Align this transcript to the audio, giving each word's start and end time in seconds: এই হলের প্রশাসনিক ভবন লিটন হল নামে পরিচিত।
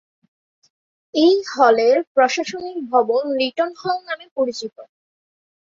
এই 1.13 1.35
হলের 1.51 1.97
প্রশাসনিক 2.13 2.77
ভবন 2.91 3.23
লিটন 3.39 3.71
হল 3.81 3.97
নামে 4.07 4.25
পরিচিত। 4.37 4.75